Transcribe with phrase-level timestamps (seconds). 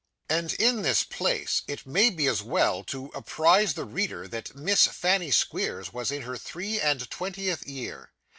[0.29, 4.87] And, in this place, it may be as well to apprise the reader, that Miss
[4.87, 8.11] Fanny Squeers was in her three and twentieth year.